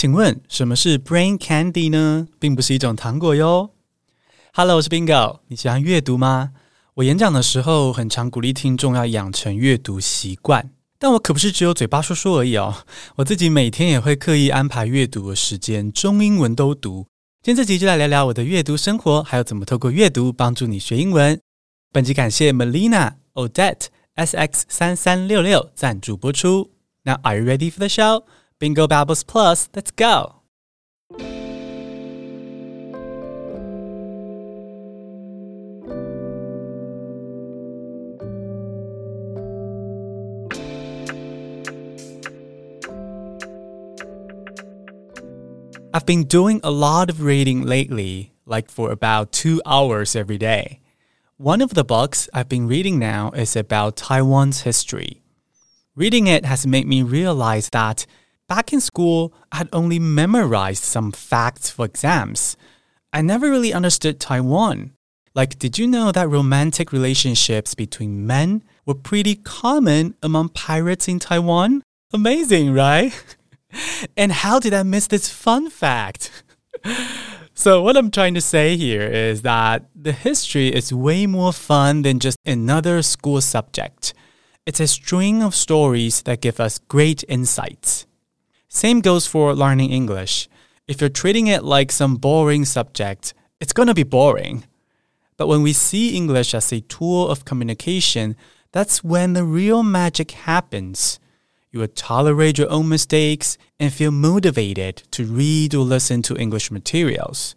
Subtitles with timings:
[0.00, 2.26] 请问什么是 Brain Candy 呢？
[2.38, 3.68] 并不是一种糖果哟。
[4.54, 5.40] Hello，我是 Bingo。
[5.48, 6.52] 你喜欢阅读吗？
[6.94, 12.74] 我演讲的时候很常鼓励听众要养成阅读习惯，但我可不是只有嘴巴说说而已哦。
[13.16, 17.04] 我自己每天也会刻意安排阅读的时间，中英文都读。
[17.42, 21.38] 今天这集就来聊聊我的阅读生活，还有怎么透过阅读帮助你学英文。
[21.92, 26.70] 本集感谢 Melina Odette SX 三三六六赞助播出。
[27.04, 28.24] Now are you ready for the show?
[28.60, 30.34] Bingo Babbles Plus, let's go!
[45.92, 50.80] I've been doing a lot of reading lately, like for about two hours every day.
[51.38, 55.22] One of the books I've been reading now is about Taiwan's history.
[55.96, 58.04] Reading it has made me realize that
[58.50, 62.56] Back in school, I had only memorized some facts for exams.
[63.12, 64.90] I never really understood Taiwan.
[65.36, 71.20] Like, did you know that romantic relationships between men were pretty common among pirates in
[71.20, 71.84] Taiwan?
[72.12, 73.12] Amazing, right?
[74.16, 76.42] and how did I miss this fun fact?
[77.54, 82.02] so, what I'm trying to say here is that the history is way more fun
[82.02, 84.12] than just another school subject.
[84.66, 88.06] It's a string of stories that give us great insights.
[88.72, 90.48] Same goes for learning English.
[90.86, 94.62] If you're treating it like some boring subject, it's going to be boring.
[95.36, 98.36] But when we see English as a tool of communication,
[98.70, 101.18] that's when the real magic happens.
[101.72, 106.70] You will tolerate your own mistakes and feel motivated to read or listen to English
[106.70, 107.56] materials.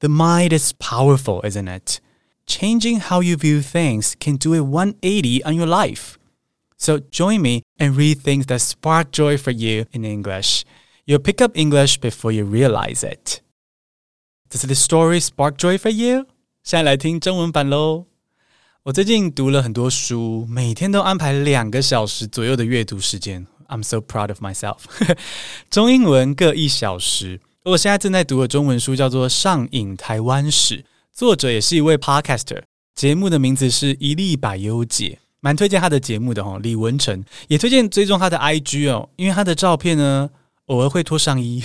[0.00, 2.00] The mind is powerful, isn't it?
[2.46, 6.18] Changing how you view things can do a 180 on your life.
[6.83, 10.63] So join me and read things that spark joy for you in English.
[11.05, 13.41] You'll pick up English before you realize it.
[14.49, 16.27] Does the story spark joy for you?
[16.63, 18.05] 现在来听中文版喽。
[18.83, 23.45] 我最近读了很多书，每天都安排两个小时左右的阅读时间。
[23.67, 24.77] I'm so proud of myself
[25.69, 27.41] 。中英文各一小时。
[27.65, 30.77] 我现在正在读的中文书叫做《上瘾台湾史》，
[31.11, 32.63] 作者也是一位 podcaster，
[32.95, 35.19] 节目的名字是一历百忧解。
[35.44, 40.30] 蛮推荐他的节目的哈，李文成也推荐追踪他的 IG 哦，因为他的照片呢，
[40.68, 41.62] 偶尔会脱上衣。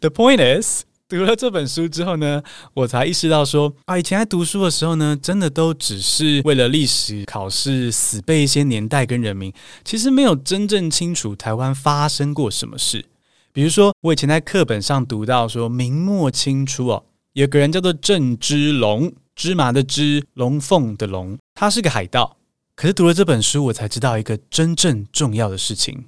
[0.00, 2.42] The point is，读了这本书之后呢，
[2.72, 9.52] 我才意识到说啊，以前在读书的时候呢，真的都只是为了历史考试死背一些年代跟人名，
[9.84, 13.04] 其实没有真正清楚台湾发生过什么事。
[13.52, 17.04] 比如说，我以前在课本上读到说，明末清初哦，
[17.34, 19.12] 有个人叫做郑芝龙。
[19.42, 22.36] 芝麻的芝，龙凤的龙，他是个海盗。
[22.76, 26.04] 可是读了这本书，我才知道一个真正重要的事情：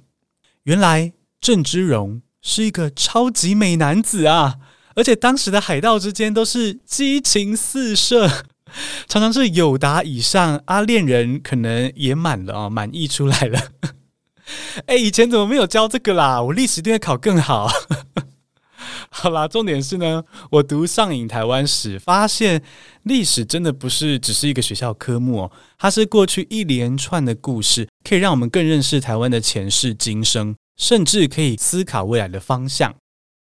[0.63, 4.55] 原来郑芝龙是一个超级美男子啊！
[4.95, 8.25] 而且当时的海盗之间都是激情四射，
[9.05, 13.59] 常常是友达以上，阿恋人可能也满了啊，满意出来了。
[14.87, 16.41] 哎，以前怎么没有教这个啦？
[16.41, 17.69] 我历史一定会考更好。
[19.17, 20.21] 好啦，重点是呢，
[20.51, 22.61] 我读上瘾台湾史，发现
[23.03, 32.93] 历史真的不是只是一个学校科目哦，它是过去一连串的故事，可以让我们更认识台湾的前世今生，甚至可以思考未来的方向。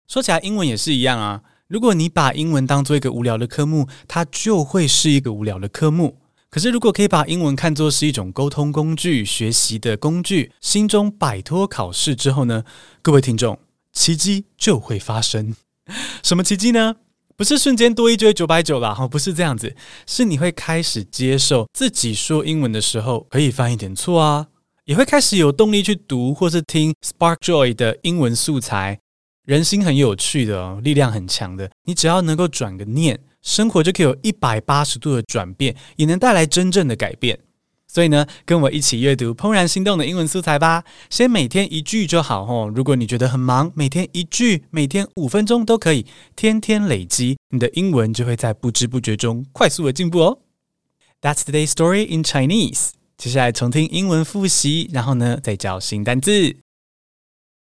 [0.09, 1.41] 说起来，英文也是一样啊。
[1.69, 6.19] 如果你把英文当做一个无聊的科目，它就会是一个无聊的科目。
[6.50, 12.66] 可是，如果可以把英文看作是一种沟通工具、学习的工具，心中摆脱考试之后呢，
[13.01, 13.57] 各位听众。
[13.94, 15.56] 奇迹就会发生，
[16.22, 16.96] 什么奇迹呢？
[17.36, 24.48] 不是瞬间多一就会九百九啦，哈，不是这样子，是你会开始接受自己说英文的时候可以犯一点错啊，
[24.86, 29.00] 也会开始有动力去读或是听 Spark Joy 的英文素材，
[29.46, 37.40] 人心很有趣的哦，力量很强的，你只要能够转个念，生活就可以有一百八十度的转变，也能带来真正的改变。
[37.94, 40.84] 所以呢，跟我一起阅读《怦然心动》的英文素材吧。
[41.12, 42.72] 先每天一句就好哦。
[42.74, 50.40] 如果你觉得很忙，每天一句，每天五分钟都可以，天天累积，你的英文就会在不知不觉中快速的进步哦。
[51.22, 52.94] That's today's story in Chinese。
[53.16, 56.56] 接下来重听英文复习，然后呢，再教新单字。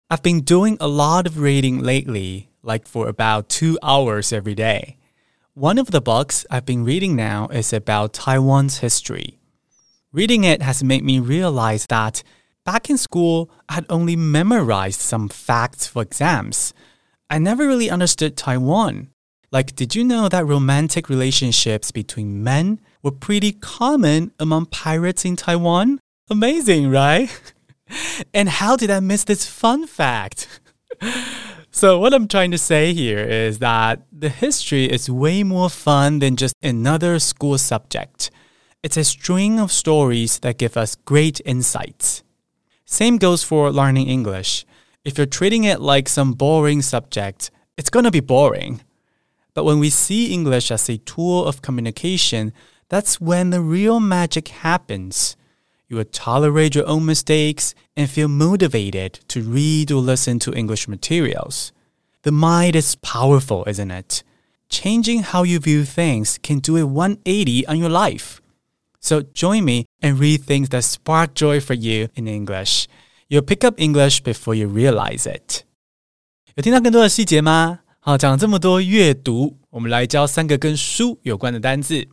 [0.09, 4.95] I've been doing a lot of reading lately, like for about two hours every day.
[5.55, 9.40] One of the books I've been reading now is about Taiwan's history.
[10.13, 12.25] Reading it has made me realize that
[12.65, 16.75] back in school, I had only memorized some facts for exams.
[17.31, 19.11] I never really understood Taiwan.
[19.53, 25.37] Like, did you know that romantic relationships between men were pretty common among pirates in
[25.37, 26.01] Taiwan?
[26.29, 27.31] Amazing, right?
[28.35, 30.49] and how did I miss this fun fact?
[31.73, 36.19] So, what I'm trying to say here is that the history is way more fun
[36.19, 38.33] than just another school subject.
[38.83, 42.23] It's a string of stories that give us great insights.
[42.87, 44.65] Same goes for learning English.
[45.05, 48.81] If you're treating it like some boring subject, it's going to be boring.
[49.53, 52.55] But when we see English as a tool of communication,
[52.89, 55.37] that's when the real magic happens.
[55.87, 60.89] You will tolerate your own mistakes and feel motivated to read or listen to English
[60.89, 61.73] materials.
[62.23, 64.23] The mind is powerful, isn't it?
[64.71, 68.40] Changing how you view things can do a 180 on your life.
[69.00, 72.86] So join me and read things that spark joy for you in English.
[73.28, 75.64] You'll pick up English before you realize it.
[76.56, 77.82] 有听到更多的细节吗？
[78.00, 82.08] 好，讲了这么多阅读，我们来教三个跟书有关的单字。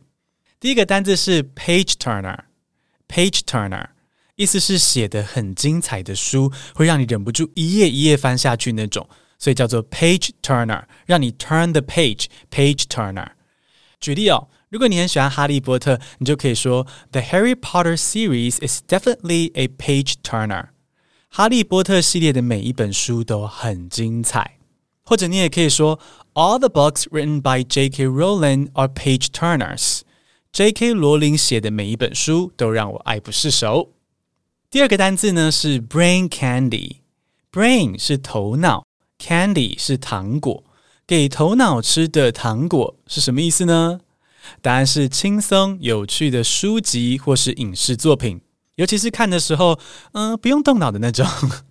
[0.59, 3.89] 第一个单字是 page turner。Page turner，
[4.35, 9.07] 意思是写得很精彩的书，会让你忍不住一页一页翻下去那种，
[9.37, 13.27] 所以叫做 page turner，让你 turn the page，page turner。
[13.99, 20.68] 举例哦， 如果你很喜欢哈利波特，你就可以说 The Harry Potter series is definitely a page turner。
[21.30, 24.58] 哈利波特系列的每一本书都很精彩，
[25.04, 25.98] 或者你也可以说
[26.34, 28.06] All the books written by J.K.
[28.06, 30.00] Rowling are page turners。
[30.52, 30.92] J.K.
[30.92, 33.92] 罗琳写的每一本书都让我爱不释手。
[34.70, 36.96] 第二个单字呢是 brain candy。
[37.50, 38.86] brain 是头脑
[39.18, 40.62] ，candy 是糖果。
[41.06, 44.00] 给头脑吃的糖果是什么意思呢？
[44.60, 48.40] 答案是轻松有趣的书籍或是影视作品，
[48.76, 49.78] 尤其是看的时候，
[50.12, 51.26] 嗯、不用动脑的那种。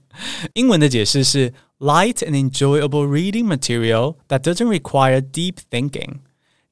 [0.55, 6.15] 英文的解释是 light and enjoyable reading material that doesn't require deep thinking。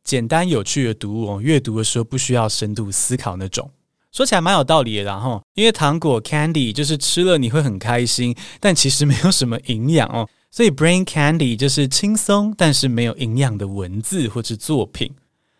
[0.04, 3.70] 简单有趣的读物，阅读的时候不需要深度思考那种，
[4.12, 5.04] 说起来蛮有道理的。
[5.04, 15.12] 然后，因为糖果 candy 就是吃了你会很开心，但其实没有什么营养哦，所以 brain candy 就是轻松但是没有营养的文字或是作品。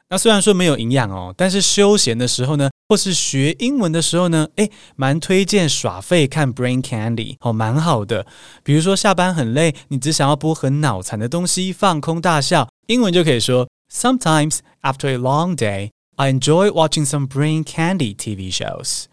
[0.10, 8.28] 那虽然说没有营养哦，但是休闲的时候呢，或是学英文的时候呢，诶，蛮推荐耍废看 brain candy 哦，蛮好的。
[8.64, 13.68] 比如说下班很累，你只想要播很脑残的东西，放空大笑，英文就可以说。
[13.92, 19.06] Sometimes, after a long day, I enjoy watching some brain candy TV shows.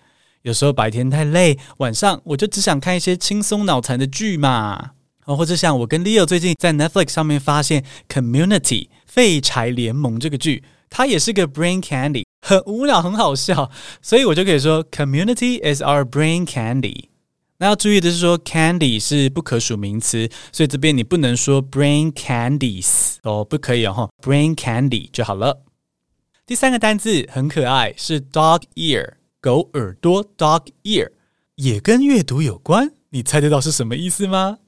[0.43, 4.91] 有时候白天太累，晚上我就只想看一些轻松脑残的剧嘛。
[5.25, 8.61] 哦，或者像我跟 Leo 最近在 Netflix 上面发现《Community》
[9.07, 13.71] 废柴联盟这个剧，它也是个 brain candy，很无聊，很好笑，
[14.03, 17.07] 所以我就可以说 Community is our brain candy。
[17.57, 25.63] 那要注意的是说，candy 是不可数名词，所以这边你不能说 brain candies 哦，不可以哦，brain candy 就好了。
[26.45, 31.09] 第三个单字很可爱，是 dog ear，狗耳朵，dog ear
[31.55, 34.59] 也跟阅读有关，你猜得到是什么意思吗？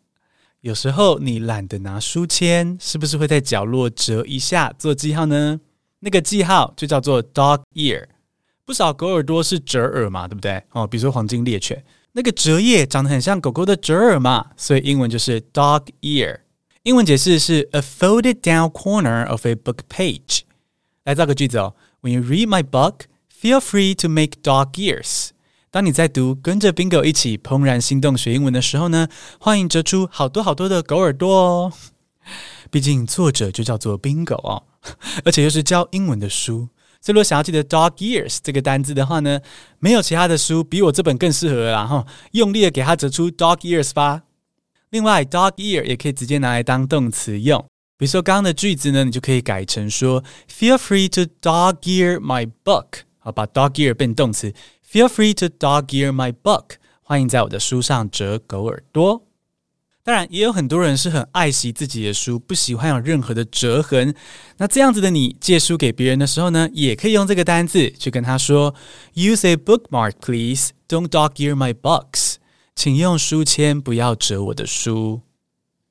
[0.63, 5.61] 有时候你懒得拿书签，是不是会在角落折一下做记号呢？
[6.05, 8.05] 那个记号就叫做 dog ear。
[8.67, 10.63] 不少狗耳朵是折耳嘛，对不对？
[10.73, 11.83] 哦，比如说黄金猎犬。
[12.13, 16.41] 那个折页长得很像狗狗的折耳嘛，所以英文就是 dog ear。
[16.83, 20.41] 英文解释是 a folded down corner of a book page。
[21.05, 25.31] 来造个句子哦，When you read my book, feel free to make dog ears。
[25.71, 29.09] 当你在读跟着 Bingo 一起怦然心动学英文的时候呢，
[29.41, 31.73] 欢迎折出好多好多的狗耳朵哦。
[32.71, 34.63] 毕竟作者就叫做 Bingo 哦，
[35.25, 36.69] 而且又是教英文的书。
[37.01, 39.39] 所以，如果想要记得 dog ears 这个单字的话呢，
[39.79, 44.23] 没有其他的书比我这本更适合了，然后用力的给它折出 dog ears 吧。
[44.89, 47.61] 另外，dog ear 也可以直接拿来当动词用，
[47.99, 54.55] 比如说刚刚的句子呢，你就可以改成说 Feel free to dog ear my book，好，把 dog ear 变动词
[54.91, 59.27] ，Feel free to dog ear my book，欢迎在我的书上折狗耳朵。
[60.07, 64.15] 当然，也有很多人是很爱惜自己的书，不喜欢有任何的折痕。
[64.59, 68.75] 那这样子的你借书给别人的时候呢，也可以用这个单字去跟他说
[69.15, 70.73] ：“Use a bookmark, please.
[70.87, 72.35] Don't dog ear my books.”
[72.77, 75.23] 请用书签，不要折我的书。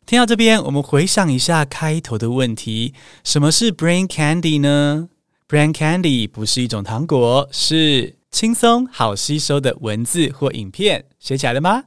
[0.06, 2.94] 听到这边，我们回想一下开头的问题：
[3.24, 5.10] 什么是 brain candy 呢
[5.50, 11.06] ？brain candy 不是一种糖果，是轻松好吸收的文字或影片。
[11.18, 11.86] 学起来了吗？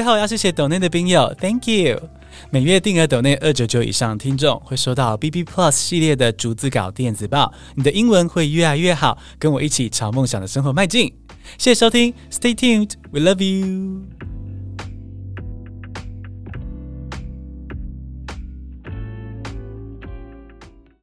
[0.00, 2.00] 最后要谢谢抖内的冰友，Thank you。
[2.48, 11.12] 每月定额抖内二九九以上听众会收到 B B Plus 系列的逐字稿电子报，你的英文会越来越好，跟我一起朝梦想的生活迈进。
[11.58, 14.19] 谢谢收听，Stay tuned，We love you。